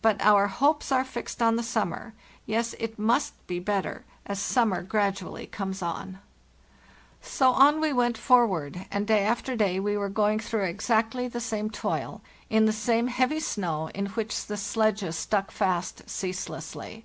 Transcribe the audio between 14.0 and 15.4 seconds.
which the sledges